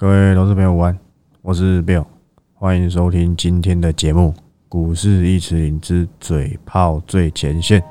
[0.00, 0.98] 各位投资朋友午安，
[1.42, 2.06] 我是 Bill，
[2.54, 4.32] 欢迎收听今天的节目
[4.66, 7.82] 《股市一词领之嘴炮最前线》。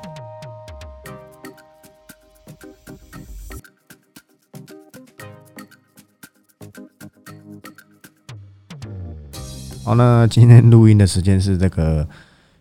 [9.84, 12.08] 好，那今天录音的时间是这个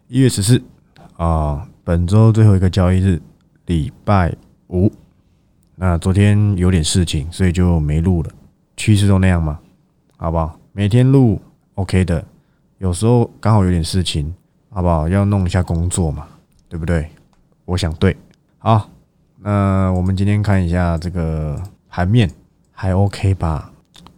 [0.07, 0.61] 一月十四
[1.17, 3.19] 啊，本周最后一个交易日，
[3.65, 4.31] 礼拜
[4.67, 4.91] 五。
[5.75, 8.29] 那昨天有点事情，所以就没录了。
[8.79, 9.59] 趋势都那样嘛，
[10.15, 10.57] 好不好？
[10.71, 11.37] 每天录
[11.75, 12.23] OK 的，
[12.77, 14.33] 有时候刚好有点事情，
[14.69, 15.09] 好不好？
[15.09, 16.25] 要弄一下工作嘛，
[16.69, 17.09] 对不对？
[17.65, 18.15] 我想对。
[18.57, 18.89] 好，
[19.41, 22.31] 那我们今天看一下这个盘面，
[22.71, 23.69] 还 OK 吧？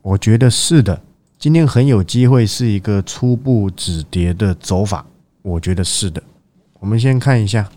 [0.03, 1.01] 我觉得是的。
[1.39, 5.03] 今天很有机会是一个初步止跌的走法，
[5.41, 6.21] 我觉得是的。
[6.79, 7.67] 我们先看一下，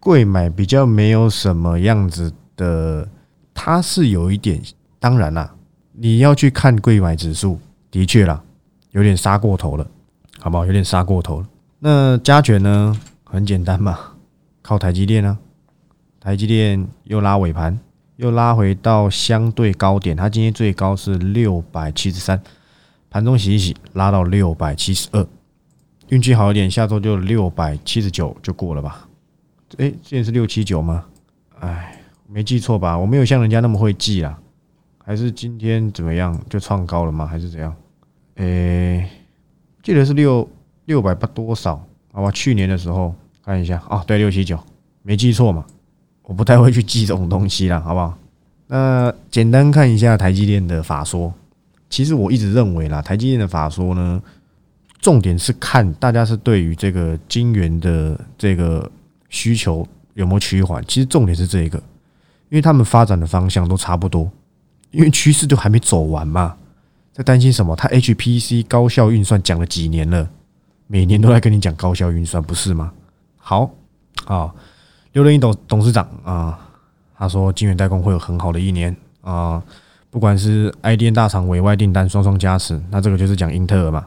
[0.00, 3.06] 贵买比较没有什么样子的，
[3.52, 4.58] 它是有一点，
[4.98, 5.54] 当然啦，
[5.96, 7.58] 你要去看贵买指数，
[7.90, 8.42] 的确啦，
[8.90, 9.86] 有点杀过头了，
[10.40, 10.66] 好不好？
[10.66, 11.48] 有点杀过头了。
[11.78, 12.98] 那加权呢？
[13.24, 13.98] 很简单嘛，
[14.60, 15.38] 靠台积电啊，
[16.20, 17.78] 台积电又拉尾盘，
[18.16, 22.40] 又拉回到相对高点，它今天最高是六百七十三。
[23.10, 25.24] 盘中洗一洗，拉到六百七十二，
[26.08, 29.08] 运气好一点，下周就六百七十九就过了吧？
[29.78, 31.04] 哎，现在是六七九吗？
[31.60, 32.98] 哎，没记错吧？
[32.98, 34.36] 我没有像人家那么会记啊，
[35.06, 37.26] 还是今天怎么样就创高了吗？
[37.26, 37.74] 还是怎样？
[38.36, 39.06] 诶，
[39.82, 40.48] 记得是六
[40.86, 41.84] 六百八多少？
[42.10, 44.58] 好吧，去年的时候看一下啊，对，六七九，
[45.02, 45.64] 没记错嘛？
[46.22, 48.16] 我不太会去记这种东西啦，好不好？
[48.66, 51.32] 那简单看一下台积电的法说。
[51.90, 54.22] 其实我一直认为啦，台积电的法说呢，
[55.00, 58.90] 重点是看大家是对于这个晶圆的这个
[59.28, 60.82] 需求有没有趋缓。
[60.88, 61.76] 其实重点是这一个，
[62.48, 64.28] 因为他们发展的方向都差不多，
[64.94, 66.56] 因为趋势都还没走完嘛，
[67.12, 67.74] 在担心什么？
[67.74, 70.28] 他 HPC 高效运算讲了几年了，
[70.86, 72.92] 每年都在跟你讲高效运算，不是吗？
[73.36, 73.68] 好，
[74.26, 74.54] 啊，
[75.12, 76.58] 刘仁义董董事长啊，
[77.18, 79.60] 他说晶圆代工会有很好的一年啊。
[80.10, 84.06] 不管是 IDN 大厂委外订单双双加持，那这个就是讲英特尔嘛，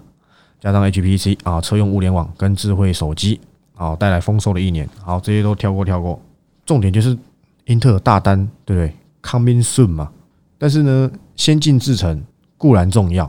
[0.61, 3.41] 加上 HPC 啊，车用物联网跟智慧手机，
[3.75, 4.89] 好带来丰收的一年。
[5.01, 6.17] 好，这些都跳过跳过，
[6.65, 7.17] 重点就是
[7.65, 10.09] 英特尔大单，对不对？Coming soon 嘛。
[10.57, 12.23] 但是呢，先进制程
[12.57, 13.25] 固然重要，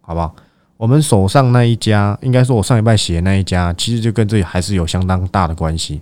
[0.00, 0.34] 好不好？
[0.76, 6.00] 我们手上那一家，应该说我上一拜写的那一家，其实就跟这还是有相当大的关系。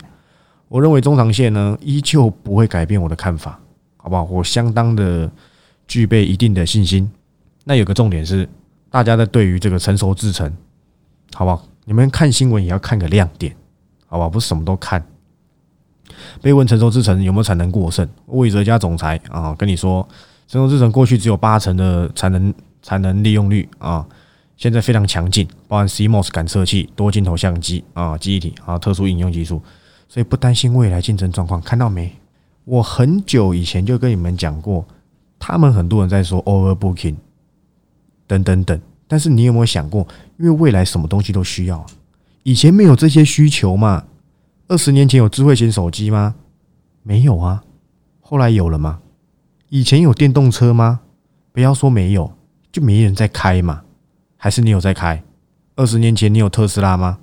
[0.69, 3.59] 我认为中长线呢，依旧不会改变我的看法，
[3.97, 4.25] 好不好？
[4.25, 5.31] 我相当的。
[5.89, 7.11] 具备一定的信心。
[7.65, 8.47] 那有个重点是，
[8.91, 10.53] 大家在对于这个成熟制程，
[11.33, 11.65] 好不好？
[11.87, 13.57] 你们看新闻也要看个亮点，
[14.07, 14.29] 好吧？
[14.29, 15.03] 不是什么都看。
[16.43, 18.07] 被问成熟制程有没有产能过剩？
[18.27, 20.07] 魏哲家总裁啊跟你说，
[20.49, 24.05] 成熟制程过去只有八成的产能产能利用率啊，
[24.57, 29.63] 现在非常强劲，包含 CMOS 感测器、多镜头相机啊、记忆体啊、特殊应用技术，
[30.09, 31.61] 所以不担心未来竞争状况。
[31.61, 32.11] 看到没？
[32.65, 34.85] 我很久以前就跟你们讲过。
[35.39, 37.15] 他们很多人在说 overbooking
[38.27, 40.05] 等等等，但是你有没有想过，
[40.37, 41.87] 因为未来什么东西都需要，
[42.43, 44.05] 以前没有这些需求嘛？
[44.67, 46.35] 二十年前有智慧型手机吗？
[47.05, 47.63] 没有啊，
[48.21, 48.99] 后来有了吗？
[49.71, 51.01] 以前有电动车吗？
[51.53, 52.33] 不要说没有，
[52.73, 53.83] 就没人在开嘛？
[54.37, 55.23] 还是你有在开？
[55.77, 57.19] 二十年前你有特斯拉吗？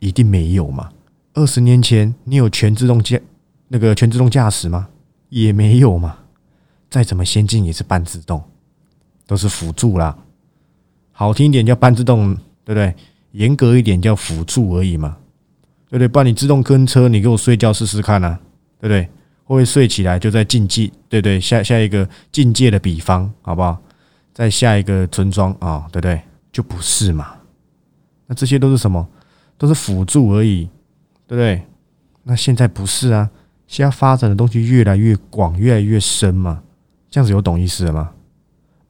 [0.00, 0.90] 一定没有嘛？
[1.34, 3.18] 二十年前你有全自动驾
[3.68, 4.88] 那个全自动驾驶吗？
[5.28, 6.18] 也没有嘛？
[6.90, 8.42] 再怎么先进也是半自动，
[9.26, 10.16] 都是辅助啦。
[11.12, 12.34] 好听一点叫半自动，
[12.64, 12.94] 对不对？
[13.32, 15.16] 严格一点叫辅助而已嘛，
[15.88, 16.08] 对不对？
[16.08, 18.40] 不然你自动跟车，你给我睡觉试试看啊，
[18.80, 19.08] 对不对？
[19.44, 20.92] 会不会睡起来就在竞技？
[21.08, 21.38] 对对？
[21.40, 23.78] 下下一个境界的比方，好不好？
[24.32, 26.20] 在下一个村庄啊，对不对？
[26.52, 27.34] 就不是嘛？
[28.26, 29.06] 那这些都是什么？
[29.56, 30.68] 都是辅助而已，
[31.26, 31.62] 对不对？
[32.24, 33.30] 那现在不是啊，
[33.66, 36.62] 现在发展的东西越来越广，越来越深嘛。
[37.10, 38.10] 这样子有懂意思了吗？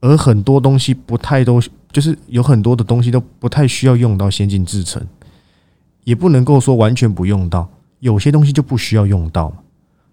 [0.01, 1.61] 而很多东西不太都，
[1.91, 5.07] 就是有很多的东西都不太需要用到先进制程，
[6.05, 7.69] 也不能够说完全不用到，
[8.01, 9.53] 有些东西就不需要用到，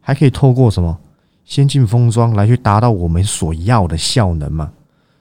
[0.02, 1.00] 还可以透过什么
[1.46, 4.72] 先进封装来去达到我们所要的效能嘛？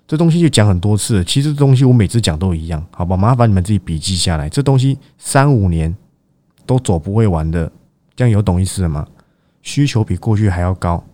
[0.09, 3.17] 这东西就讲很多次，其实这东西我每次讲都一样，好吧？
[3.17, 5.95] 麻烦你们自己笔记下来，这东西三五年
[6.67, 7.71] 都走不会完的，
[8.17, 9.07] 这样有懂意思了吗？
[9.63, 11.05] 需求比过去还要高。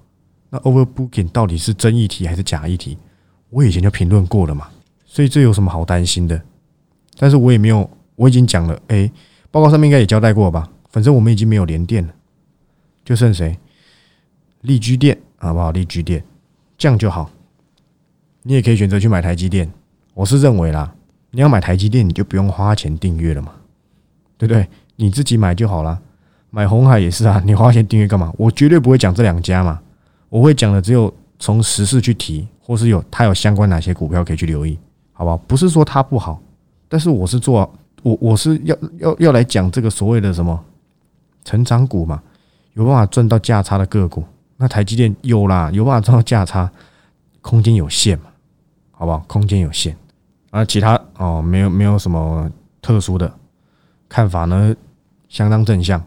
[0.48, 2.96] 那 overbooking 到底是真议题还是假议题？
[3.50, 4.68] 我以前就评论过了嘛，
[5.04, 6.40] 所以这有什么好担心的？
[7.18, 9.10] 但是我也没有，我已经讲了，哎，
[9.50, 10.68] 报告上面应该也交代过吧？
[10.90, 12.14] 反正我们已经没有连电了，
[13.06, 13.56] 就剩谁？
[14.62, 15.70] 力居电好不好？
[15.70, 16.24] 力居电
[16.76, 17.30] 这样就好。
[18.42, 19.70] 你也可以选择去买台积电。
[20.12, 20.92] 我是认为啦，
[21.30, 23.52] 你要买台积电，你就不用花钱订阅了嘛，
[24.36, 24.68] 对不对？
[24.96, 26.02] 你自己买就好了。
[26.50, 28.32] 买红海也是啊，你花钱订阅干嘛？
[28.36, 29.80] 我绝对不会讲这两家嘛，
[30.28, 34.76] 我会讲的只有从实事去提，或是有它有相关哪些股票可以去留意，
[35.12, 35.36] 好不好？
[35.36, 36.42] 不是说它不好，
[36.88, 40.58] 但是我是做我我是要要要来讲这个所谓的什么
[41.44, 42.22] 成长股嘛，
[42.76, 44.24] 有办法赚到价差的个股。
[44.58, 46.70] 那台积电有啦，有办法赚到价差，
[47.42, 48.26] 空间有限嘛，
[48.90, 49.18] 好不好？
[49.26, 49.94] 空间有限
[50.50, 52.50] 啊，其他哦没有没有什么
[52.80, 53.30] 特殊的
[54.08, 54.74] 看法呢，
[55.28, 56.02] 相当正向。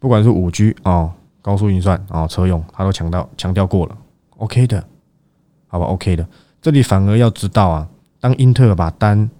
[0.00, 3.96] 不管是五 G 哦，高速运算哦，车用，他都强调强调过了
[4.38, 4.82] ，OK 的，
[5.68, 6.26] 好吧，OK 的。
[6.60, 7.88] 这里反而要知道啊，
[8.18, 9.30] 当英特尔把单，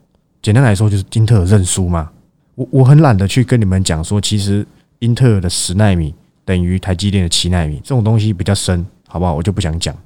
[0.40, 2.12] 简单来说就是英特尔认输嘛。
[2.55, 4.64] 我我很懒得去跟你们讲说，其实
[5.00, 6.14] 英特尔的十纳米
[6.44, 9.35] 等于台积电的七纳米，这种东西比较深，好不好？
[9.35, 9.97] 我就不想讲。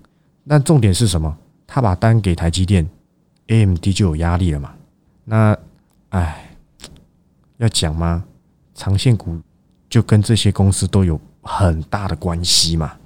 [0.45, 1.37] 那重点是什么？
[1.67, 2.89] 他把单给台积电
[3.49, 4.75] ，AMD 就有压力了嘛？
[5.25, 5.59] 那，
[6.11, 6.57] 哎，
[7.59, 8.25] 要讲吗？
[8.75, 9.41] 长线股。
[9.89, 12.97] 就跟这些公司都有很大的关系嘛，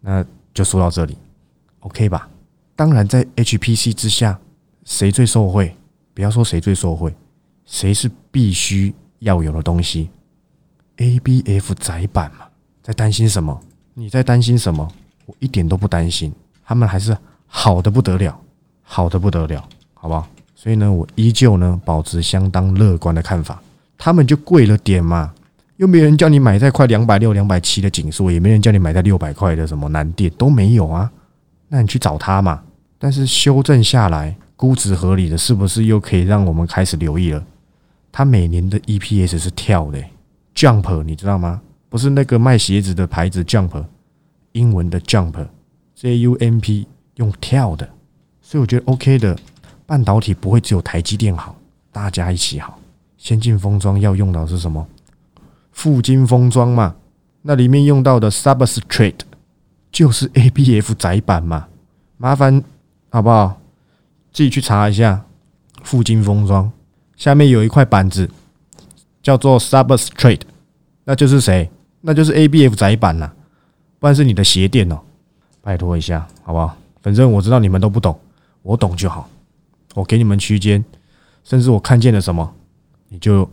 [0.00, 0.24] 那
[0.54, 1.18] 就说到这里
[1.80, 2.28] ，OK 吧？
[2.76, 4.38] 当然，在 HPC 之下，
[4.84, 5.76] 谁最受惠？
[6.14, 7.12] 不要说谁最受惠，
[7.66, 10.10] 谁是必须要有的东西
[10.96, 12.46] ？ABF 窄板嘛，
[12.82, 13.58] 在担心什么？
[13.94, 14.86] 你在担心什么？
[15.26, 16.32] 我一点都不担心，
[16.64, 18.36] 他们还是好的不得了，
[18.82, 19.64] 好的不得了，
[19.94, 20.26] 好不好？
[20.54, 23.62] 所以呢，我依旧呢保持相当乐观的看法，
[23.96, 25.32] 他们就贵了点嘛。
[25.76, 31.10] 又没人叫你买在快两百六、两百七的景数，也没人叫你买在六百块的什么南电都没有啊。
[31.68, 32.62] 那你去找他嘛。
[32.98, 37.44] 但是修正下来，估值合理的，是不是又可以让我们开始留意了？
[38.12, 39.98] 他每年的 EPS 是跳的
[40.54, 41.60] ，Jump，你知道吗？
[41.92, 43.84] 不是那个卖鞋子的牌子 Jump，
[44.52, 47.86] 英文的 Jump，J U M P 用跳的。
[48.40, 49.38] 所以我觉得 OK 的，
[49.84, 51.54] 半导体不会只有台积电好，
[51.90, 52.78] 大家一起好。
[53.18, 54.88] 先进封装要用到是什么？
[55.70, 56.96] 富金封装嘛，
[57.42, 59.20] 那里面用到的 substrate
[59.90, 61.68] 就是 ABF 窄板嘛，
[62.16, 62.64] 麻烦
[63.10, 63.60] 好不好？
[64.32, 65.26] 自己去查一下
[65.82, 66.72] 富金封装
[67.16, 68.30] 下面有一块板子
[69.22, 70.40] 叫做 substrate，
[71.04, 71.70] 那就是谁？
[72.02, 73.32] 那就是 ABF 窄板呐，
[73.98, 75.00] 不然是你的鞋垫哦，
[75.62, 76.76] 拜托一下好不好？
[77.00, 78.18] 反正我知道你们都不懂，
[78.62, 79.28] 我懂就好。
[79.94, 80.84] 我给你们区间，
[81.42, 82.54] 甚至我看见了什么，
[83.08, 83.48] 你就。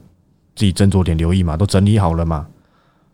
[0.56, 2.46] 自己斟酌点留意嘛，都整理好了嘛，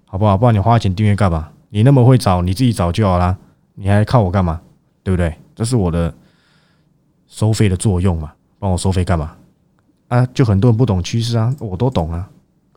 [0.06, 0.36] 好不好？
[0.36, 1.52] 不然你花钱订阅干嘛？
[1.70, 3.38] 你那么会找，你自己找就好啦，
[3.76, 4.60] 你还靠我干嘛？
[5.04, 5.32] 对不对？
[5.54, 6.12] 这是我的
[7.28, 9.36] 收费的作用嘛，帮我收费干嘛？
[10.08, 12.28] 啊，就很多人不懂趋势啊，我都懂啊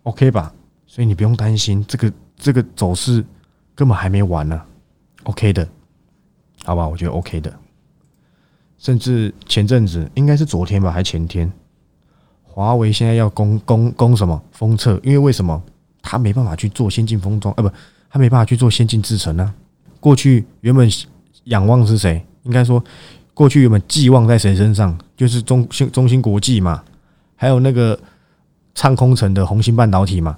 [0.03, 0.53] ，OK 吧？
[0.87, 3.25] 所以你不用担心，这个这个走势
[3.75, 4.63] 根本还没完呢
[5.25, 5.69] ，OK 的，
[6.65, 6.87] 好吧？
[6.87, 7.53] 我觉得 OK 的，
[8.79, 11.53] 甚至前阵子应该是昨天吧，还前天。
[12.43, 14.99] 华为现在要攻攻攻什么封测？
[15.03, 15.63] 因为为什么
[16.03, 17.53] 他没办法去做先进封装？
[17.55, 17.71] 啊，不，
[18.09, 19.55] 他没办法去做先进制程呢？
[20.01, 20.89] 过去原本
[21.45, 22.25] 仰望是谁？
[22.45, 22.83] 应该说，
[23.35, 24.97] 过去原本寄望在谁身上？
[25.17, 26.83] 就是中兴中芯国际嘛，
[27.37, 27.99] 还有那个
[28.75, 30.37] 唱空城的红星半导体嘛，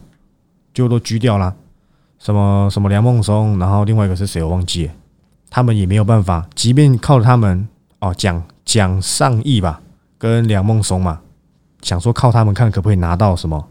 [0.75, 1.57] 就都狙掉了。
[2.21, 4.43] 什么什么梁孟松，然后另外一个是谁？
[4.43, 4.91] 我忘记。
[5.49, 7.67] 他们也没有办法，即便靠他们
[7.99, 9.81] 哦，蒋蒋尚义吧，
[10.17, 11.21] 跟梁孟松嘛。
[11.83, 13.69] 想说靠他们看可不可以拿到什么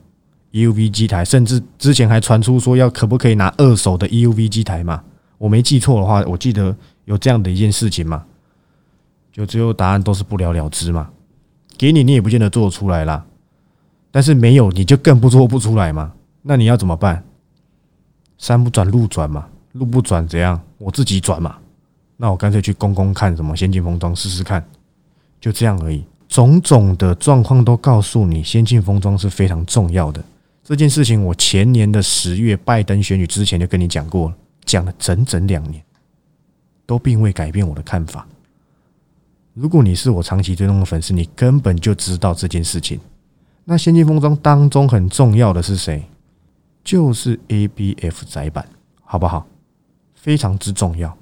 [0.51, 5.01] EUV 机台，甚至之前还传出说要可不可以拿二手的 EUV 机台嘛？
[5.38, 6.75] 我没记错的话，我记得
[7.06, 8.25] 有这样的一件事情嘛。
[9.32, 11.10] 就最后答案都是不了了之嘛。
[11.77, 13.24] 给你你也不见得做出来啦，
[14.12, 16.12] 但是没有你就更不做不出来嘛。
[16.41, 17.24] 那你要怎么办？
[18.39, 20.60] 山不转路转嘛，路不转怎样？
[20.79, 21.58] 我自己转嘛。
[22.17, 24.65] 那我干脆去公公看什么先进封装试试看，
[25.39, 26.03] 就这样而已。
[26.27, 30.24] 种种的状况都告诉你，先进封装是非常重要的。
[30.63, 35.84] 这件事情，我前年的十月拜登选举之前就跟你讲过了，讲了整整两年，
[36.86, 38.27] 都并未改变我的看法。
[39.53, 43.00] 如果你是我长期追踪的粉丝，你根本就知道这件事情。
[43.65, 46.03] 那先进封装当中很重要的是谁？
[46.89, 48.67] 就是 ABF 窄板，
[49.03, 49.46] 好不好？
[50.15, 51.15] 非常之重要。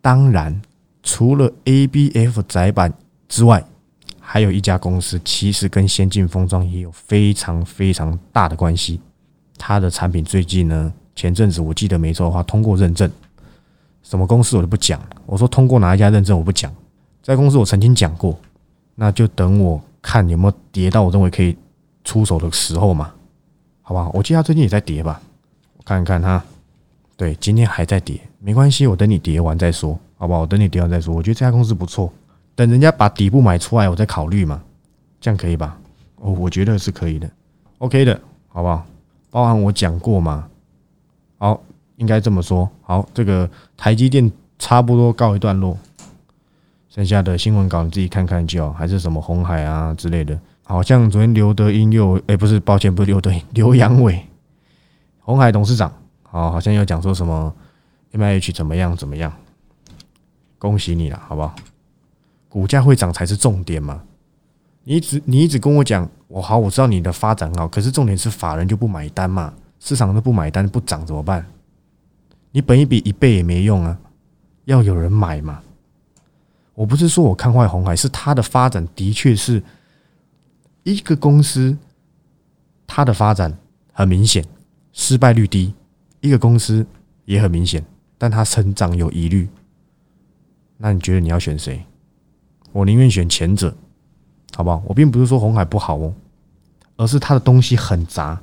[0.00, 0.60] 当然，
[1.00, 2.92] 除了 ABF 窄板
[3.28, 3.64] 之外，
[4.18, 9.00] 还有一家公司，其实跟先进封装也有非常非常大的关系。
[9.56, 13.08] 它的产品最近呢，前阵子我记得没错的话，通过认证。
[14.02, 16.74] 什么公司我就不讲，我说通过哪一家认证我不讲。
[17.22, 18.36] 在公司我曾经讲过，
[18.96, 21.56] 那就等我看有没有跌到我认为可以
[22.02, 23.14] 出手的时候嘛，
[23.82, 24.10] 好吧？
[24.12, 25.20] 我记得它最近也在跌吧，
[25.76, 26.42] 我看看它，
[27.16, 30.40] 对，今天还在跌，没关系，我等你跌完再说，好不好？
[30.40, 31.14] 我等你跌完再说。
[31.14, 32.12] 我觉得这家公司不错。
[32.54, 34.62] 等人家把底部买出来，我再考虑嘛，
[35.20, 35.78] 这样可以吧？
[36.16, 37.30] 哦，我觉得是可以的
[37.78, 38.84] ，OK 的，好不好？
[39.30, 40.46] 包含我讲过嘛，
[41.38, 41.62] 好，
[41.96, 42.68] 应该这么说。
[42.82, 45.78] 好，这个台积电差不多告一段落，
[46.90, 50.38] 剩下的新闻稿你自己看看就好，还是什么红海啊之类的。
[50.70, 54.24] 好像昨天刘德英又，哎，不是，抱歉，不是刘德英， 刘阳伟，
[55.18, 57.52] 红海董事长，好，好像又讲说什么
[58.12, 59.32] M I H 怎么样怎么样，
[60.58, 61.56] 恭喜你了，好不好？
[62.48, 64.00] 股价会涨才是重点嘛。
[64.84, 71.44] 你一直你一直跟我讲，我好，我知道你的发展好，可是重点是法人就不买单嘛，市场都不买单，不涨怎么办？
[72.52, 73.98] 你本一笔一倍也没用啊，
[74.66, 75.60] 要有人买嘛。
[76.74, 79.60] 我不是说我看坏红海，是它的发展的确是
[80.82, 81.76] 一个公司，
[82.86, 83.56] 它的发展
[83.92, 84.44] 很明显，
[84.92, 85.72] 失败率低；
[86.20, 86.86] 一个公司
[87.24, 87.84] 也很明显，
[88.18, 89.48] 但它成长有疑虑。
[90.78, 91.84] 那你觉得你要选谁？
[92.72, 93.74] 我宁愿选前者。
[94.56, 94.82] 好不好？
[94.84, 96.12] 我并不是说红海不好哦，
[96.96, 98.38] 而是他的东西很杂。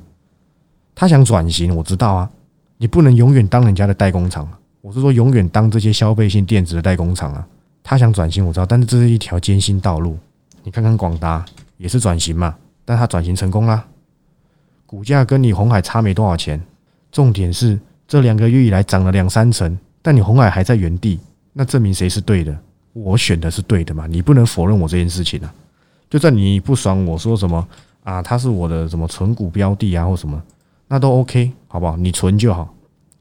[0.96, 2.32] 他想转型，我知道啊。
[2.78, 7.46] 你不能永远当人家的代工厂，我是说永远当这些消费性电子的代工厂啊。
[7.84, 10.18] 他想转型，我知道，但是这是一条艰辛道路。
[10.64, 11.46] 你看看广达
[11.78, 13.86] 也是转型嘛，但他转型成功啦，
[14.86, 16.62] 股价跟你红海差没多少钱。
[17.12, 21.20] 重点是这两个月以来涨了两三成，但你红海还在原地，
[21.54, 22.56] 那证明谁是对的？
[22.94, 24.08] 我选的是对的嘛？
[24.08, 25.54] 你不能否认我这件事情啊。
[26.10, 27.68] 就算你不爽我说什么
[28.04, 30.42] 啊，他是我的什么存股标的啊，或什么，
[30.88, 31.96] 那都 OK，好不好？
[31.98, 32.74] 你存就好，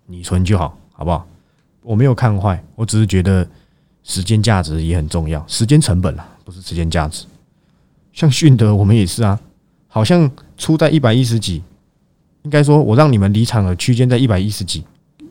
[0.06, 1.26] 你存就好，好不好？
[1.82, 3.46] 我没有看坏，我只是觉得
[4.02, 7.26] 时间价值也很重要，时间成本啊，不是时间价值。
[8.16, 9.38] 像迅德，我们也是啊，
[9.88, 11.62] 好像出在一百一十几，
[12.44, 14.82] 应该说我让你们离场的区间在一百一十几，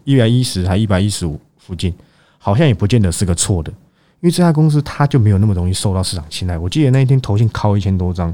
[0.03, 1.91] 一百一十还一百一十五附近，
[2.37, 3.71] 好像也不见得是个错的。
[3.71, 6.59] 因为这家公司它就没有那么容易受到市场青睐。
[6.59, 8.33] 我记得那一天投信敲一千多张，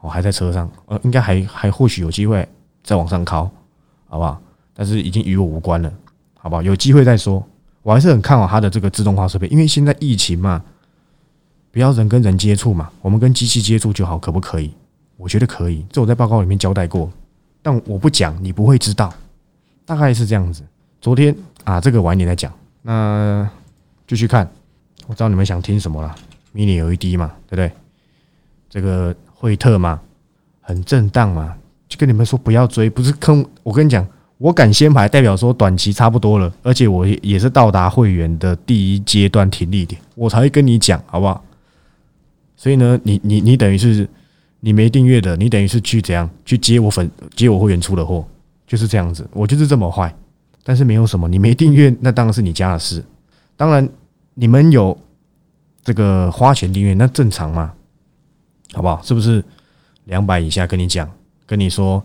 [0.00, 2.46] 我还在车上，呃，应该还还或许有机会
[2.82, 3.48] 再往上敲，
[4.08, 4.42] 好不好？
[4.74, 5.92] 但是已经与我无关了，
[6.36, 6.60] 好不好？
[6.60, 7.40] 有机会再说。
[7.82, 10.60] 我还是很看好它的这个自动化设备，因为现在疫情嘛，
[11.74, 14.72] 不要人跟人接触嘛，我们跟机器接触就好，可不可以？
[15.16, 17.10] 我觉得可以，这我在报告里面交代过，
[17.62, 19.12] 但我不讲，你不会知道，
[19.84, 20.62] 大概是这样子。
[21.00, 22.52] 昨天啊，这个晚点再讲，
[22.82, 23.50] 那
[24.06, 24.48] 继续看。
[25.08, 26.14] 我知道你们想听什么了
[26.54, 27.72] ，mini LED 嘛，对不对？
[28.70, 30.00] 这个惠特嘛，
[30.60, 31.56] 很震荡嘛，
[31.88, 33.44] 就跟你们说不要追，不是坑。
[33.64, 34.06] 我跟你讲，
[34.38, 41.44] 我敢先排，代表说短期差不多了，而且我也是到达会员的第一阶段停利点，我才会跟你讲，好不好？
[42.64, 44.08] 所以呢，你你你等于是
[44.60, 48.26] 你没订阅的，你等于是去怎样去接我粉接我会员出的货，
[48.66, 50.10] 就是这样子，我就是这么坏。
[50.62, 53.04] 但是没有什么，你没订阅，那当然是你家的事，
[53.54, 53.86] 当然。
[54.36, 54.98] 你们有
[55.84, 57.72] 这个花钱订阅，那正常嘛？
[58.72, 59.00] 好不好？
[59.04, 59.44] 是不是
[60.06, 60.66] 两百以下？
[60.66, 61.08] 跟你讲，
[61.46, 62.02] 跟你说，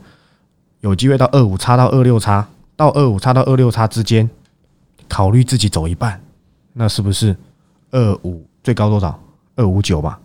[0.82, 4.30] 有机会到二五差到二六差，到二五差到二六差之间，
[5.08, 6.22] 考虑自己走一半，
[6.74, 7.36] 那是不是
[7.90, 9.20] 二五最高多少？
[9.56, 10.20] 二五九吧？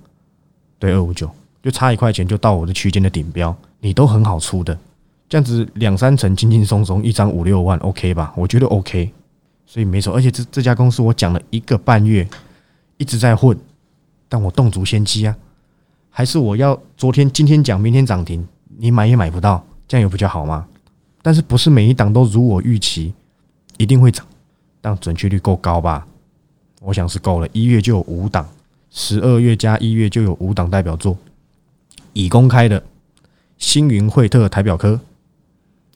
[0.84, 1.30] 对，二五九，
[1.62, 4.78] 就差一块钱就到我的区间的顶标，你都很好出的，
[5.30, 8.34] 这样子两三成轻轻松松，一张五六万，OK 吧？
[8.36, 9.10] 我觉得 OK。
[9.64, 12.28] 所以没错，而且这这家公司我讲了一个半月，
[12.98, 13.56] 一直在混，
[14.28, 15.34] 但我动足先机啊，
[16.10, 20.66] 还是我要昨天今天讲，明天涨停，你买也买不到，这样有比较好吗？
[21.22, 23.14] 但是不是每一档都如我预期，
[23.78, 24.26] 一定会涨，
[24.82, 26.06] 但准确率够高吧？
[26.82, 28.46] 我想是够了，一月就有五档，
[28.96, 31.18] 十二月加一月就有五档代表作，
[32.12, 32.80] 已公开的
[33.58, 35.00] 星云惠特台表科，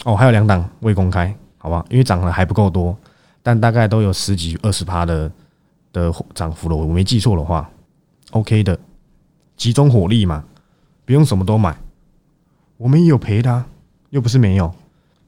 [0.03, 1.87] 哦，还有两档未公开，好吧？
[1.91, 2.99] 因为涨得还不够多。
[3.41, 5.31] 但大概都有十几二十趴的
[5.93, 7.71] 的涨幅了，我没记错的话
[8.33, 8.77] ，OK 的，
[9.57, 10.45] 集中火力嘛，
[11.05, 11.79] 不用什么都买，
[12.79, 13.65] 我们也有赔的，
[14.11, 14.75] 又不是没有。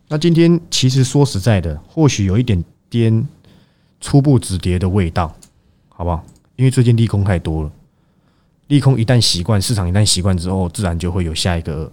[0.09, 3.29] 那今天其实说实在的，或许有一点点
[4.01, 5.33] 初步止跌的味道，
[5.89, 6.25] 好不好？
[6.61, 7.73] 因为最近利空太多了，
[8.67, 11.91] 利空一旦习惯，市场一旦习惯之后，自然就会有下一个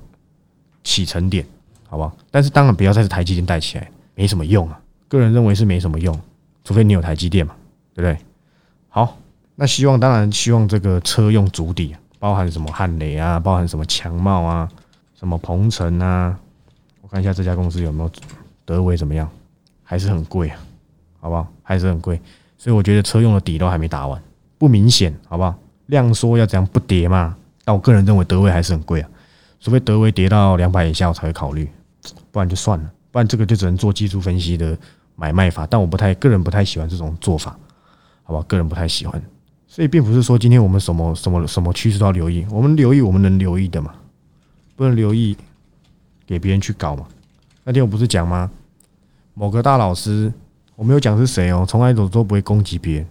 [0.84, 1.46] 起承点，
[1.88, 2.14] 好不好？
[2.30, 4.78] 但是当然不要再是台积电带起来，没什么用啊。
[5.08, 6.20] 个人认为是没什么用，
[6.66, 7.56] 除非你有台积电嘛，
[7.96, 8.22] 对不对？
[8.90, 9.18] 好，
[9.56, 14.70] 那希望当然希望这个车用主底，包含什么汉雷啊，包含什么强茂啊，
[15.18, 16.38] 什么鹏程啊，
[17.00, 18.12] 我看一下这家公司有没有
[18.66, 19.30] 德维怎么样，
[19.82, 20.60] 还是很贵啊，
[21.22, 21.48] 好不好？
[21.64, 22.20] 还是很贵，
[22.58, 24.22] 所以我觉得车用的底都还没打完，
[24.58, 25.56] 不明显，好不好？
[25.88, 27.36] 量缩要怎样不跌嘛？
[27.64, 29.10] 但我个人认为德威还是很贵啊，
[29.60, 31.70] 除非德威跌到两百以下我才会考虑，
[32.32, 34.78] 不然就算了，不然这个就只能做技术分析的。
[35.20, 37.58] 买卖法，但我不太个人不太喜欢这种做法，
[38.22, 38.46] 好吧？
[38.48, 39.20] 个人不太喜欢，
[39.66, 43.96] 所以并不是说今天我们什么什么什么趋势都要留意，我们留意我们能留意的嘛，
[44.76, 45.36] 不能留意
[46.28, 47.08] 给别人去搞嘛。
[47.64, 48.52] 那天我不是讲吗？
[49.34, 50.32] 某个大老师，
[50.76, 53.08] 我没有讲是谁哦，从来都都不会攻击别人。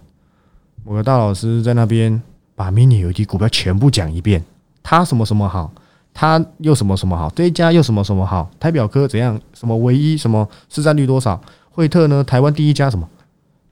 [0.87, 2.21] 我个大老师在那边
[2.55, 4.41] 把 mini 有机股票全部讲一遍，
[4.81, 5.69] 他什么什么好，
[6.13, 11.41] 他又什么什么好，这一家又什么什么好，台表科怎样，什么唯一什么市占率多少，
[11.71, 13.05] 惠特呢，台湾第一家什么，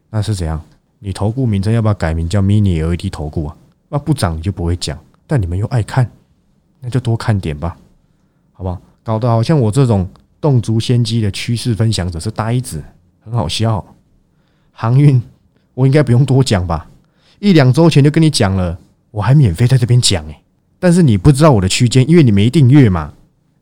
[0.10, 0.62] 那是怎样？
[1.00, 3.56] 你投顾名称要不要改名叫 mini LED 投顾啊？
[3.88, 6.12] 那不涨你就不会讲，但你们又爱看，
[6.82, 7.78] 那就多看点吧，
[8.52, 8.78] 好不好？
[9.06, 10.06] 搞得好像我这种
[10.42, 12.84] 动足先机的趋势分享者是呆子，
[13.24, 13.86] 很好笑。
[14.74, 15.22] 航运
[15.74, 16.86] 我应该不用多讲吧？
[17.40, 18.78] 一两周前就跟你讲了，
[19.12, 20.36] 我还免费在这边讲诶。
[20.80, 23.14] 但是你不知道我的区间，因为你没订阅嘛。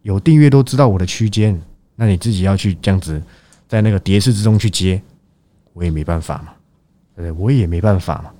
[0.01, 1.59] 有订阅都知道我的区间，
[1.95, 3.21] 那你自己要去这样子
[3.67, 5.01] 在那个跌势之中去接，
[5.71, 6.49] 我也没办法嘛，
[7.15, 7.31] 对？
[7.31, 8.31] 我也没办法嘛。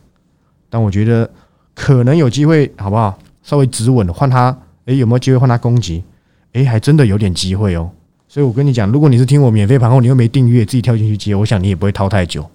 [0.69, 1.29] 但我觉得
[1.73, 3.17] 可能有机会，好不好？
[3.43, 6.03] 稍微止稳换他，诶，有没有机会换他攻击？
[6.51, 7.89] 诶，还真的有点机会哦。
[8.27, 12.45] 所以我跟你讲，如果你是听我免费盘后，你又没订阅，自己跳进去接，我想你也不会掏太久，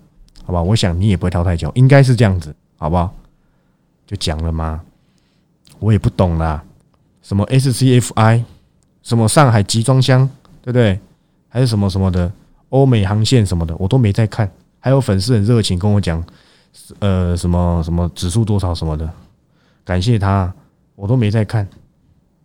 [0.44, 0.62] 好吧？
[0.62, 3.12] 我想你也不会掏太久，应该是这样子，好不好？
[4.06, 4.80] 就讲了吗？
[5.80, 6.64] 我也不懂啦，
[7.20, 8.42] 什么 SCFI，
[9.02, 10.26] 什么上海集装箱，
[10.62, 10.98] 对不对？
[11.48, 12.32] 还是什么什么的
[12.70, 14.50] 欧美航线什么的，我都没在看。
[14.80, 16.24] 还有粉丝很热情跟我讲，
[17.00, 19.08] 呃，什么什么指数多少什么的，
[19.84, 20.52] 感谢他，
[20.94, 21.68] 我都没在看。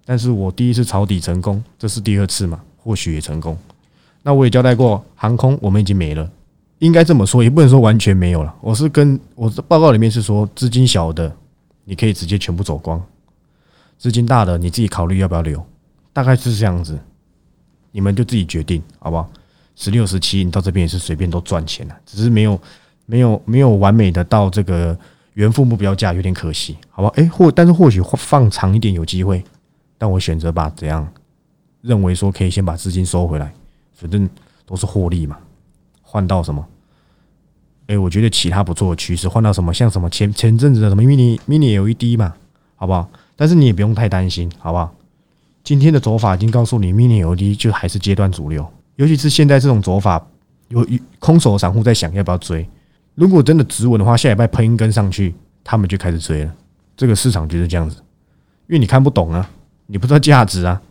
[0.06, 2.60] 但是我第一次抄底成功，这是第二次嘛？
[2.78, 3.58] 或许也成功。
[4.22, 6.30] 那我也交代过，航空我们已经没了，
[6.84, 8.54] 应该这么说，也不能说完全没有了。
[8.60, 11.34] 我是跟我的报告里面是说，资金小的
[11.86, 13.02] 你可以直接全部走光。
[13.98, 15.66] 资金大的，你自己考虑要不要留，
[16.12, 17.00] 大概是这样子，
[17.94, 19.30] 你们就自己决定，好不好？
[19.78, 22.60] 十六、十七，你到这边也是随便都赚钱了，只是没有、
[23.06, 24.98] 没有、没有完美的到这个
[25.36, 27.10] 原付目标价，有点可惜，好吧？
[27.16, 29.42] 诶，或但是或许放长一点有机会，
[29.98, 31.08] 但我选择把怎样
[31.80, 33.54] 认为说可以先把资金收回来，
[33.94, 34.30] 反正
[34.66, 35.38] 都是获利嘛，
[36.02, 36.68] 换到什么？
[37.88, 39.74] 哎，我觉得其他不错的趋势，换到什么？
[39.74, 42.34] 像什么前前阵子的什么 mini mini LED 嘛，
[42.76, 43.10] 好不好？
[43.36, 44.94] 但是你也不用太担心，好不好？
[45.64, 48.66] 今天的走法已经告诉你，mini LED 就还是阶段主流。
[48.96, 50.24] 尤其是现在这种走法，
[50.70, 50.86] 有
[51.20, 52.68] 空手的散户在想要不要追。
[53.16, 56.54] 如果真的止稳的话，下礼拜喷一根上去，他们就开始追了。
[56.96, 57.98] 这个市场就是这样子，
[58.68, 59.50] 因为你看不懂啊，
[59.88, 60.82] 你不知道价值啊，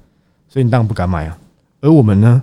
[0.49, 1.39] 所以你当然不敢买啊。
[1.81, 2.43] 而我们呢，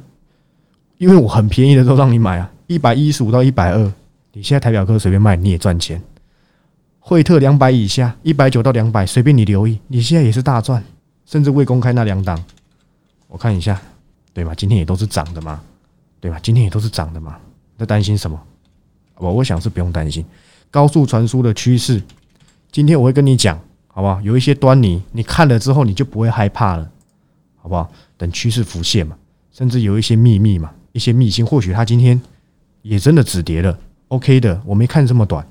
[0.97, 3.93] 因为我很便宜的都让你买啊，一百一十五到一百二，
[4.39, 6.01] 你现在台表科随便卖你也赚钱。
[6.97, 10.81] 惠特两百以下，一百九到两百，随便你留意，你现在也是大赚，
[11.25, 12.41] 甚至未公开那两档，
[13.27, 13.81] 我看一下，
[14.31, 14.55] 对吧？
[14.55, 15.59] 今天也都是涨的嘛，
[16.21, 16.39] 对吧？
[16.41, 17.37] 今天也都是涨的嘛，
[17.77, 18.41] 在担心什么？
[19.17, 20.23] 我我想是不用担心，
[20.71, 22.01] 高速传输的趋势，
[22.71, 24.21] 今天我会跟你讲，好不好？
[24.21, 26.89] 有一些端倪，你看了之后你就不会害怕了，
[27.57, 27.91] 好不好？
[28.15, 29.17] 等趋势浮现嘛，
[29.51, 32.21] 甚至有一些秘密嘛，一些秘辛，或许它今天
[32.83, 33.77] 也真的止跌了
[34.09, 35.47] ，OK 的，我没看这么短。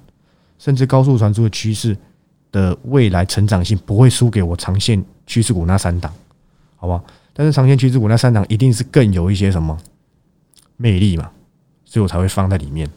[0.58, 1.96] 甚至高速传输的趋势
[2.50, 6.12] 的未来成长性不会输给我长线趋势股那三档，
[6.76, 7.04] 好不好？
[7.32, 9.78] 但是长线趋势股那三档一定是更有一些什么
[10.76, 11.30] 魅力嘛，
[11.84, 12.90] 所以我才会放在里面，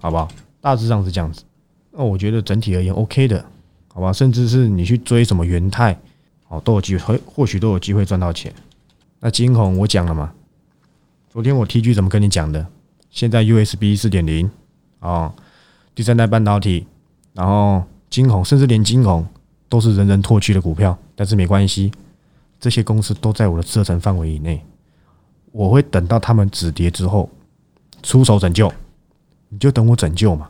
[0.00, 0.28] 好不好？
[0.60, 1.42] 大致上是这样子。
[1.92, 3.44] 那我觉得整体而言 OK 的，
[3.86, 4.12] 好吧？
[4.12, 5.96] 甚至是你去追什么元泰，
[6.48, 8.52] 哦，都有机会，或许都有机会赚到钱。
[9.20, 10.32] 那金红我讲了嘛？
[11.28, 12.66] 昨天我 T G 怎么跟你讲的？
[13.10, 14.50] 现在 U S B 四点零
[15.00, 15.34] 啊。
[15.94, 16.86] 第三代半导体，
[17.34, 19.26] 然后金红，甚至连金红
[19.68, 21.92] 都是人人唾弃的股票，但是没关系，
[22.58, 24.64] 这些公司都在我的射程范围以内，
[25.52, 27.28] 我会等到他们止跌之后
[28.02, 28.72] 出手拯救，
[29.50, 30.48] 你就等我拯救嘛，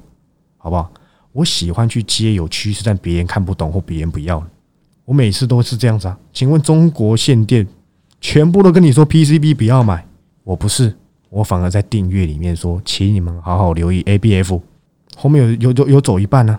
[0.58, 0.92] 好不好？
[1.32, 4.44] 我喜欢去接有趋势但别人看不懂或别人不要，
[5.04, 6.16] 我每次都是这样子啊。
[6.32, 7.66] 请问中国限电
[8.20, 10.06] 全部都跟你说 PCB 不要买，
[10.44, 10.96] 我不是，
[11.30, 14.60] 我反而在订阅里面说，请你们好好留意 ABF。
[15.16, 16.58] 后面有有有有走一半呢，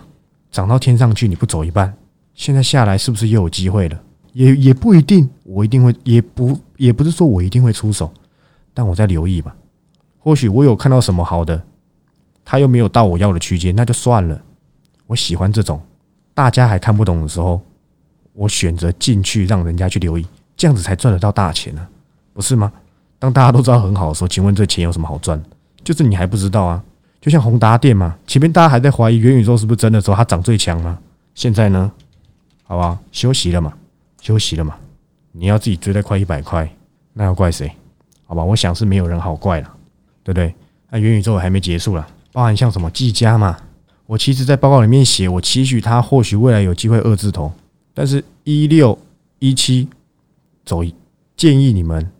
[0.50, 1.94] 涨到天上去，你不走一半，
[2.34, 4.02] 现在下来是不是又有机会了？
[4.32, 8.10] 也也不一定，我一定会，也不也不是说我一定会出手，
[8.72, 9.54] 但我在留意吧。
[10.18, 11.62] 或许我有看到什么好的，
[12.44, 14.40] 他又没有到我要的区间，那就算了。
[15.06, 15.78] 我喜欢这种
[16.32, 17.60] 大家还看不懂的时候，
[18.32, 21.86] 我选择进去让人家去留意，这样子才赚得到大钱呢，
[22.32, 22.72] 不是吗？
[23.22, 25.40] 当大家都知道很好的时候，请问这钱有什么好赚？
[25.84, 26.82] 就是你还不知道啊。
[27.20, 30.98] 就像宏达电嘛，前面大家还在怀疑元宇宙是不是真的时候，它涨最强吗？
[31.32, 31.92] 现在呢，
[32.64, 33.72] 好吧，休息了嘛，
[34.20, 34.74] 休息了嘛。
[35.30, 36.68] 你要自己追在快一百块，
[37.12, 37.70] 那要怪谁？
[38.24, 39.72] 好吧，我想是没有人好怪了，
[40.24, 40.52] 对不对？
[40.90, 43.56] 那元宇宙还没结束了，包含像什么技嘉嘛，
[44.06, 47.52] 我其实，在报告里面写，我期许它或许未来有机会二字头，
[47.94, 48.98] 但是一六
[49.38, 49.88] 一七
[50.64, 50.82] 走，
[51.36, 52.10] 建议你们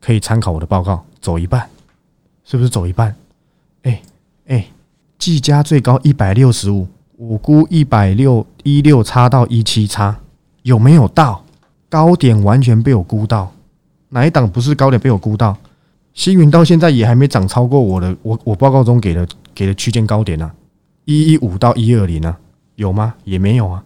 [0.00, 1.68] 可以参考我的报告，走一半，
[2.44, 3.14] 是不是走一半？
[3.82, 4.02] 哎
[4.48, 4.66] 哎，
[5.18, 6.86] 技嘉最高一百六十五，
[7.16, 10.18] 我估一百六一六差到一七差，
[10.62, 11.44] 有没有到？
[11.88, 13.52] 高点完全被我估到，
[14.10, 15.56] 哪一档不是高点被我估到？
[16.14, 20.50] 星云到现在也还没涨超过我的，我我报告中给的给的区间高点呢，
[21.04, 22.36] 一一五到一二零呢，
[22.76, 23.14] 有吗？
[23.24, 23.82] 也没有啊，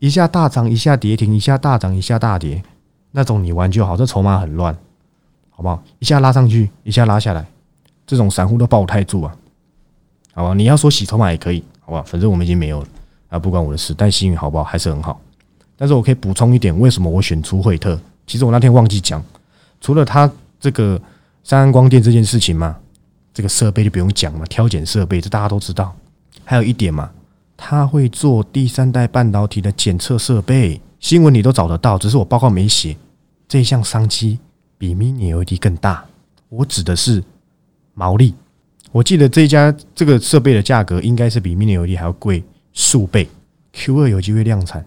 [0.00, 2.62] 一下大涨，一下跌停，一下大涨，一下大跌，
[3.12, 4.76] 那种你玩就好，这筹码很乱，
[5.56, 5.80] 好不好？
[6.00, 7.46] 一下拉上去，一下拉下来，
[8.06, 9.34] 这种散户都抱不太住啊，
[10.34, 10.54] 好吧？
[10.54, 12.02] 你要说洗筹码也可以，好吧？
[12.06, 12.88] 反正我们已经没有了
[13.28, 13.94] 啊，不关我的事。
[13.96, 14.64] 但幸运好不好？
[14.64, 15.20] 还是很好。
[15.76, 17.98] 但是我可以补充一点，为什么我选出惠特？
[18.26, 19.22] 其实我那天忘记讲，
[19.80, 21.00] 除了他这个
[21.42, 22.76] 三安光电这件事情嘛，
[23.32, 25.94] 这个设备就不用讲嘛，挑拣设备这大家都知道。
[26.44, 27.10] 还有一点嘛，
[27.56, 32.96] 他会做第三代半导体的检测设备，新闻你都找得到，只是我报告没写。
[33.48, 34.38] 这一项商机
[34.78, 36.04] 比 Mini LED 更大，
[36.48, 37.22] 我指的是
[37.94, 38.34] 毛利。
[38.92, 43.28] 我记得这家这个设备的价格应该是比 Mini LED 还要贵数倍。
[43.72, 44.84] Q 二有机会量产。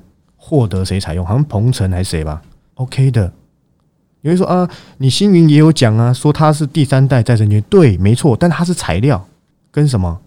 [0.50, 1.26] 获得谁采用？
[1.26, 2.42] 好像鹏程还是谁吧
[2.76, 3.24] ？OK 的。
[4.22, 8.34] 有人说啊，你星云也有讲啊，说它是第三代再生圈，对，没错。
[8.38, 9.28] 但它是材料，
[9.72, 10.22] 跟什么？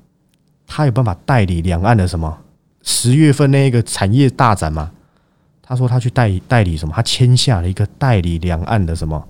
[0.66, 2.38] 他有办法代理两岸的什么？
[2.82, 4.90] 十月份那一个产业大展嘛，
[5.62, 6.92] 他说他去代代理什么？
[6.94, 9.26] 他签下了一个代理两岸的什么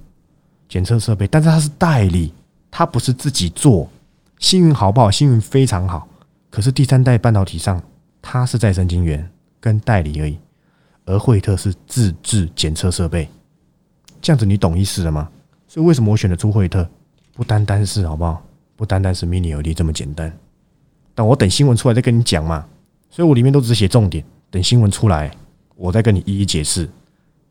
[0.71, 1.27] 检测设备？
[1.27, 2.33] 但是他是代理，
[2.71, 3.91] 他不是自己做。
[4.39, 5.11] 幸运好不好？
[5.11, 6.09] 幸运非常好。
[6.49, 7.83] 可是第三代半导体上，
[8.23, 9.29] 它是再生晶圆
[9.61, 10.39] 跟代理而已。
[11.07, 13.29] 而惠特是自制检测设备，
[14.23, 15.29] 这样子你懂意思了吗？
[15.67, 16.89] 所以为什么我选的出惠特？
[17.35, 18.41] 不单单是好不好？
[18.77, 20.33] 不单单是 Mini LED 这么简单。
[21.15, 22.65] 但我等新闻出来再跟你讲嘛。
[23.11, 25.31] 所以我里面都只写重点，等新闻出来
[25.75, 26.89] 我再跟你一一解释，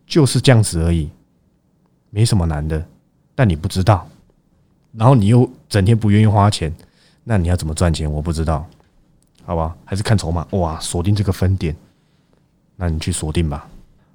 [0.07, 1.09] 就是这样子而已，
[2.11, 2.85] 没什么难的。
[3.39, 4.05] 但你不知道，
[4.91, 6.69] 然后你又整天不愿意花钱，
[7.23, 8.11] 那你要怎么赚钱？
[8.11, 8.65] 我不知道，
[9.45, 9.73] 好吧？
[9.85, 11.73] 还是看筹码哇，锁定这个分点。
[12.75, 13.65] 那你去锁定吧，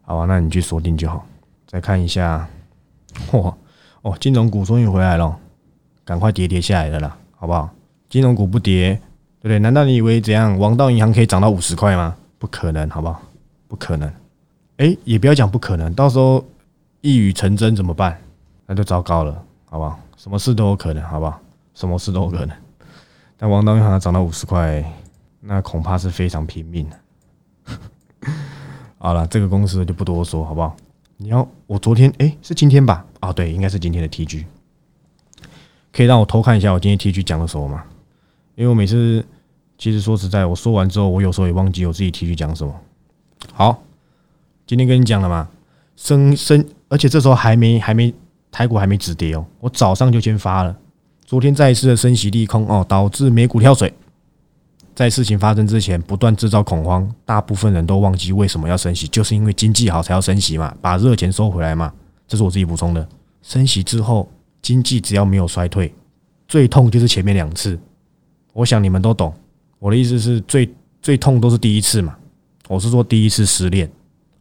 [0.02, 0.26] 好吧？
[0.26, 1.24] 那你去锁定就好。
[1.66, 2.46] 再看一下，
[3.30, 3.54] 嚯
[4.02, 5.34] 哦，金融股终于回来了，
[6.04, 7.70] 赶快跌跌下来的啦，好不好？
[8.10, 8.92] 金融股不跌，
[9.40, 9.58] 对不对？
[9.58, 10.58] 难道你以为怎样？
[10.58, 12.14] 王道银行可以涨到五十块吗？
[12.38, 13.22] 不可能，好不好？
[13.68, 14.12] 不可能。
[14.76, 16.44] 哎，也不要讲不可能，到时候
[17.00, 18.20] 一语成真怎么办？
[18.66, 19.98] 那就糟糕了，好不好？
[20.16, 21.40] 什么事都有可能，好不好？
[21.74, 22.57] 什么事都有可能。
[23.37, 24.85] 但王道银行涨到五十块，
[25.40, 26.98] 那恐怕是非常拼命的。
[28.98, 30.74] 好了，这个公司就不多说，好不好？
[31.16, 33.05] 你要我昨天哎，是今天吧？
[33.20, 34.46] 啊，对，应该是今天的 T G，
[35.92, 37.85] 可以让我偷看一下我今天 T G 讲的什么吗？
[38.55, 39.24] 因为我每次
[39.77, 42.74] 其实说实在，我说完之后，我有时候也忘记我自己 T G 讲什么。
[43.53, 43.83] 好，
[44.66, 45.48] 今天跟你讲了嘛，
[45.96, 48.14] 升升，而且这时候还没还没
[48.54, 50.76] 台股还没止跌哦，我早上就先发了。
[51.26, 53.92] 昨天再一次的升息利空哦，导致美股跳水。
[54.94, 61.92] 在事情发生之前，不断制造恐慌，大部分人都忘记为什么要升息，就是因为经济好才要升息嘛，把热钱收回来嘛。
[62.28, 63.04] 这是我自己补充的。
[63.42, 64.30] 升息之后，
[64.62, 65.92] 经济只要没有衰退，
[66.46, 67.76] 最痛就是前面两次。
[68.52, 69.34] 我想你们都懂。
[69.80, 72.16] 我的意思是最最痛都是第一次嘛。
[72.68, 73.90] 我是说第一次失恋，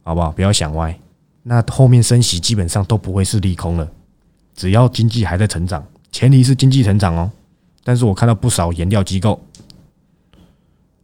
[0.04, 0.30] 好不好？
[0.30, 0.96] 不要想歪。
[1.42, 3.86] 那后面升息基本上都不会是利空了，
[4.54, 7.30] 只要经济还在成长，前提是经济成长哦。
[7.82, 9.40] 但是我看到不少研调机构。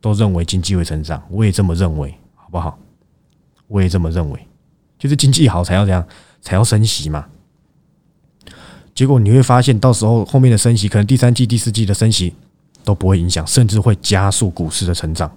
[0.02, 2.78] 都认为经济会成长，我也这么认为，好不好？
[3.66, 4.46] 我也这么认为，
[4.98, 6.02] 就是经济好才要这样，
[6.40, 7.26] 才要升息嘛。
[8.94, 12.34] 结果你会发现，到时候后面的升息，可能第三季、第四季的升息
[12.82, 15.30] 都不会影响，甚至会加速股市的成长。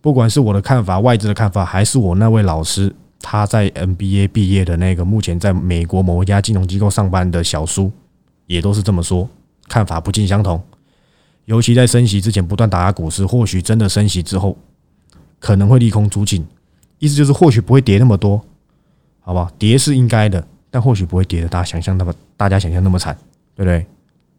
[0.00, 2.94] 不管是我的看法、外资的看法，还是我那位老师
[3.26, 7.90] 他在 NBA 毕业的那个，目前在美国某一家金融机构上班的小叔，
[8.46, 9.26] 也都是这么说，
[9.66, 10.62] 看法不尽相同。
[11.46, 14.58] 尤其在升息之前不断打压股市，或许真的升息之后
[15.38, 16.46] 可能会利空出尽，
[16.98, 18.44] 意思就是或许不会跌那么多，
[19.20, 19.50] 好不好？
[19.58, 23.16] 跌是应该的，但或许不会跌的大家想象那么大家想象那么惨，
[23.54, 23.86] 对不对？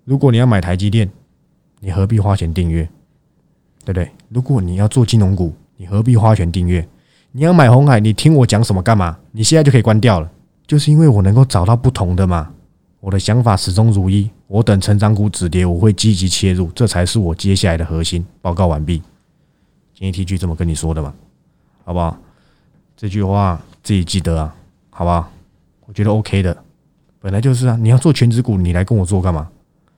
[0.03, 1.09] 如果你要买台积电，
[1.79, 2.87] 你何必花钱订阅？
[3.83, 4.11] 对不对？
[4.29, 6.87] 如果你要做金融股，你何必花钱订阅？
[7.37, 9.17] 你要买红海，你听我讲什么干嘛？
[9.33, 10.31] 你现在就可以关掉了，
[10.65, 12.49] 就是因为我能够找到不同的嘛。
[13.01, 18.25] 我的想法始终如一，我等成长股止跌，我会积极切入，这才是我接下来的核心。
[18.41, 18.99] 报告完毕。
[19.93, 21.13] 今天 T G 这么跟你说的嘛，
[21.83, 22.17] 好不好？
[22.95, 24.55] 这句话自己记得啊，
[24.89, 25.29] 好不好？
[25.87, 26.55] 我觉得 OK 的，
[27.19, 27.77] 本来就是啊。
[27.81, 29.45] 你要做全职股，你来跟我做干嘛？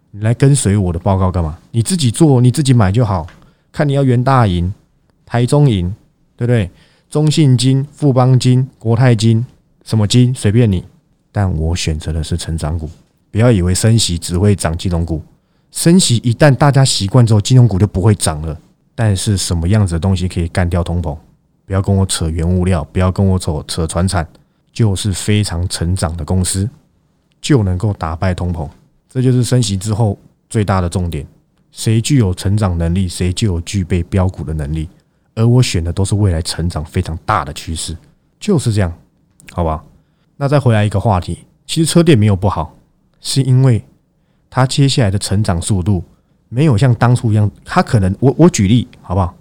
[0.10, 1.56] 你来跟随我的报告干嘛？
[1.70, 3.28] 你自己做，你自己买就好。
[3.72, 4.74] 看你要元大银、
[5.24, 5.94] 台中银，
[6.36, 6.68] 对不对？
[7.10, 9.46] 中信金、富邦金、国泰金，
[9.84, 10.84] 什么金随便你。
[11.32, 12.90] 但我选择的是成长股。
[13.30, 15.22] 不要以为升息只会涨金融股，
[15.72, 18.58] 升息一旦大家习惯之后，金融股就不会涨了。
[18.96, 21.16] 但是什么样子的东西可以干掉通膨？
[21.66, 24.28] 不要跟我扯原物料，不要跟我扯扯船产，
[24.74, 26.68] 就是非常成长的公司
[27.40, 28.68] 就能够打败通膨。
[29.10, 30.18] 这就是升息之后
[30.50, 31.26] 最大的重点。
[31.72, 34.90] 谁具有成长能力，谁就有具备标股的能力。
[35.38, 37.96] 而我选的都是未来成长非常大的趋势，
[38.40, 38.92] 就是这样，
[39.52, 39.84] 好吧？
[40.36, 42.76] 那再回来一个话题，其实车店没有不好，
[43.22, 43.86] 是因为
[44.50, 46.04] 它接下来的成长速度
[46.50, 49.36] 没有像当初一样，它可能我我举例好不好？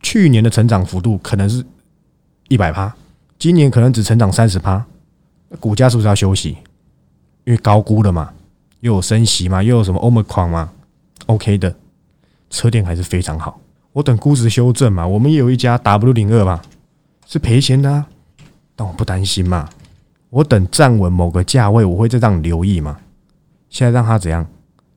[0.00, 1.62] 去年的成长幅度可能是
[2.48, 2.90] 一百趴，
[3.38, 4.82] 今年可能只成长三十趴，
[5.60, 6.56] 股价是不是要休息？
[7.44, 8.32] 因为高估了嘛，
[8.80, 10.72] 又有升息嘛，又有什么欧美狂嘛
[11.26, 11.76] ？OK 的，
[12.48, 13.60] 车店还是非常好。
[13.92, 16.62] 我等估值修正嘛，我们也有一家 W 零二嘛，
[17.26, 18.04] 是赔钱的，
[18.74, 19.68] 但我不担心嘛。
[20.30, 22.98] 我等站稳某个价位，我会再让你留意嘛。
[23.68, 24.46] 现在让它怎样？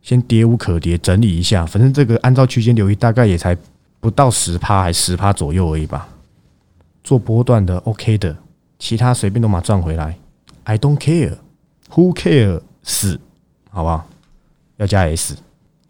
[0.02, 3.58] 先跌无可跌，整理一下，反正这个按照区间留意，大概也才
[4.00, 6.08] 不到十趴，还十趴左右而已吧。
[7.04, 8.38] 做波段的 OK 的，
[8.80, 10.16] 其他随便都马赚回来。
[10.64, 12.62] I don't care，Who care？
[12.84, 13.20] 死，
[13.72, 14.08] 好不好？
[14.78, 15.36] 要加 S，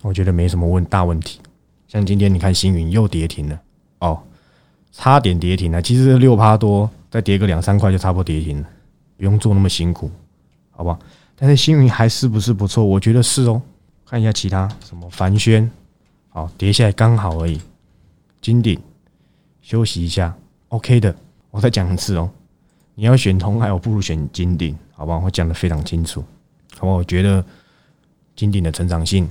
[0.02, 1.40] 我觉得没什么问大问题。
[1.88, 3.62] 像今天你看星云又跌停了
[4.00, 4.22] 哦，
[4.92, 5.82] 差点跌停了。
[5.82, 8.68] 其实六趴多，再跌个两三块就差不多跌停了，
[9.18, 10.10] 不用做那么辛苦，
[10.72, 11.00] 好不好？
[11.36, 12.84] 但是星云还是不是不错？
[12.84, 13.62] 我觉得是哦。
[14.06, 15.70] 看一下其他什么凡轩，
[16.30, 17.60] 好跌下来刚好而已。
[18.40, 18.80] 金鼎
[19.62, 20.36] 休息一下
[20.70, 21.14] ，OK 的。
[21.50, 22.30] 我再讲一次哦，
[22.94, 25.20] 你要选通海，我不如选金鼎，好不好？
[25.20, 26.24] 我讲的非常清楚，
[26.78, 26.98] 好不好？
[26.98, 27.44] 我觉得
[28.36, 29.28] 金鼎的成长性，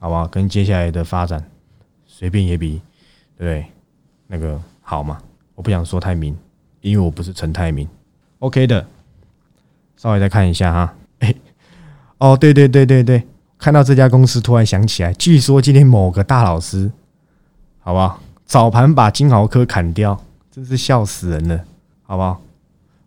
[0.00, 0.26] 好不好？
[0.26, 1.42] 跟接下来的发展。
[2.18, 2.82] 随便也比
[3.38, 3.64] 对？
[4.26, 5.20] 那个好嘛？
[5.54, 6.36] 我不想说太明，
[6.80, 7.88] 因为我不是陈太明。
[8.40, 8.84] OK 的，
[9.96, 10.94] 稍微再看一下哈。
[11.20, 11.32] 哎，
[12.18, 13.24] 哦，对对对对对，
[13.56, 16.90] 看到这家公司，突然想起来，据说今天某个大老师，
[17.78, 18.20] 好不好？
[18.44, 21.64] 早盘把金豪科砍掉，真是笑死人了，
[22.02, 22.42] 好不好？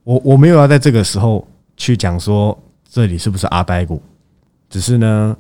[0.06, 1.45] 我我没有要在这个时候
[1.76, 2.58] 去讲说
[2.89, 4.02] 这里是不是阿呆股，
[4.69, 5.36] 只是呢，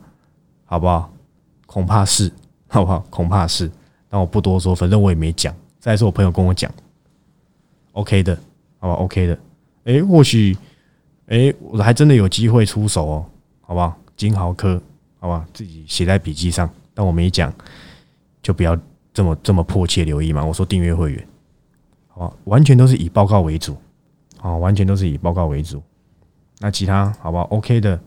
[0.65, 1.09] 好不好？
[1.65, 2.29] 恐怕是。
[2.71, 3.05] 好不好？
[3.09, 3.69] 恐怕是，
[4.07, 5.53] 但我不多说，反正我也没讲。
[5.77, 6.71] 再是我朋友跟我讲
[7.91, 8.37] ，OK 的，
[8.79, 9.37] 好吧？OK 的，
[9.83, 10.55] 哎，或许，
[11.25, 13.25] 哎，我还真的有机会出手哦，
[13.59, 13.93] 好不好？
[14.15, 14.81] 金豪科，
[15.19, 15.45] 好吧？
[15.53, 17.53] 自己写在笔记上，但我没讲，
[18.41, 18.77] 就不要
[19.13, 20.45] 这么这么迫切留意嘛。
[20.45, 21.27] 我说订阅会员，
[22.07, 22.33] 好吧？
[22.45, 23.75] 完全都是以报告为主，
[24.39, 25.83] 啊，完全都是以报告为主。
[26.59, 27.99] 那其他好不好？OK 的，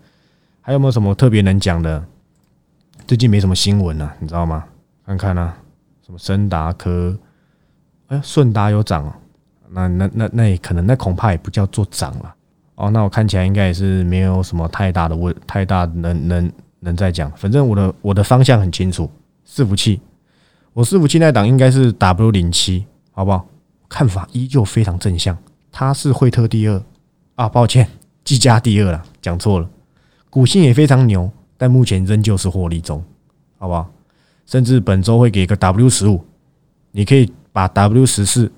[0.62, 2.02] 还有没有什么特别能讲的？
[3.06, 4.64] 最近没什么新闻啊，你知道吗？
[5.04, 5.54] 看看啊，
[6.04, 7.14] 什么森达科，
[8.06, 9.12] 哎，顺达有涨哦，
[9.68, 12.34] 那那那那也可能，那恐怕也不叫做涨了
[12.76, 12.90] 哦。
[12.90, 17.30] 那我看起来应该也是没有什么太大的问，太大能能能再讲。
[17.32, 19.10] 反正我的我的方向很清楚，
[19.46, 20.00] 伺服器，
[20.72, 23.46] 我伺服器那档应该是 W 零七，好不好？
[23.86, 25.36] 看法依旧非常正向，
[25.70, 26.82] 它是惠特第二
[27.34, 27.86] 啊，抱歉，
[28.24, 29.68] 技嘉第二了，讲错了，
[30.30, 31.30] 股性也非常牛。
[31.56, 33.02] 但目前仍旧是获利中，
[33.58, 33.90] 好不好？
[34.46, 36.22] 甚至本周会给个 W 十五，
[36.90, 38.52] 你可以把 W 十四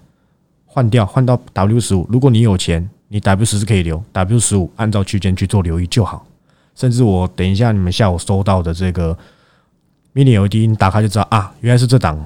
[0.65, 2.07] 换掉，换到 W 十五。
[2.11, 6.27] 如果你有钱，你 W 十四可以留，W 十五按照区间去做留意就好。
[6.75, 9.17] 甚至我等一下你们下午收到的这个
[10.13, 12.19] mini LED，你打开就知道啊，原来是这档，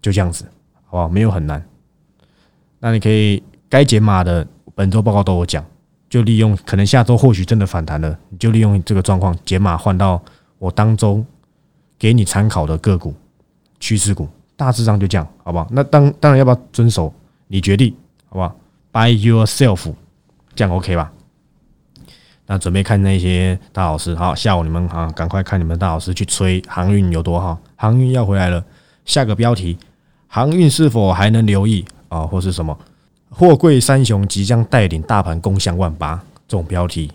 [0.00, 0.44] 就这样子，
[0.86, 1.08] 好不好？
[1.08, 1.62] 没有很难。
[2.80, 5.64] 那你可以该解码的本周报告都有讲。
[6.12, 10.22] 就利用可能下周或许真的反弹了，你就利用这个状况解码换到
[10.58, 11.24] 我当中
[11.98, 13.14] 给你参考的个股
[13.80, 15.66] 趋势股，大致上就这样，好不好？
[15.70, 17.10] 那当当然要不要遵守
[17.46, 17.96] 你决定，
[18.28, 18.54] 好不好
[18.92, 19.94] ？By yourself，
[20.54, 21.10] 这样 OK 吧？
[22.44, 28.62] 那准备看那些大老师，好，下午你们啊，赶快看你们大老师去吹航运有多好，航运要回来了。
[29.06, 29.78] 下个标题，
[30.26, 32.78] 航运是否还能留意啊，或是什么？
[33.34, 36.16] 货柜三雄即将带领大盘攻向万八，
[36.46, 37.10] 这种标题，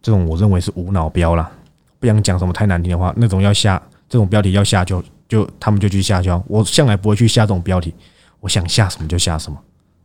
[0.00, 1.50] 这种我认为是无脑标啦。
[1.98, 6.40] 不想讲什么太难听的话，那种要下这种标题要下就就他们就去下就。
[6.46, 7.92] 我向来不会去下这种标题，
[8.38, 9.58] 我想下什么就下什么，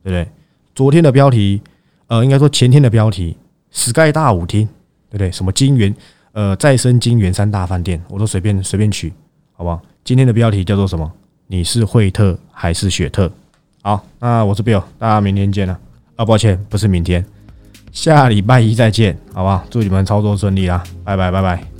[0.04, 0.28] 对不对？
[0.74, 1.62] 昨天的标题，
[2.08, 3.38] 呃，应该说前天的标题
[3.72, 4.66] ，Sky 大舞厅，
[5.10, 5.32] 对不对？
[5.32, 5.96] 什么金源，
[6.32, 9.14] 呃，再生金源三大饭店，我都随便随便取，
[9.54, 9.80] 好不好？
[10.04, 11.12] 今天的标题叫做什么？
[11.46, 13.32] 你是惠特还是雪特？
[13.82, 15.78] 好，那我是 Bill，大家明天见了。
[16.16, 17.26] 啊，抱歉，不是明天，
[17.92, 19.66] 下礼拜一再见，好吧？
[19.72, 21.71] 祝你们操作顺利啦，拜拜，拜拜。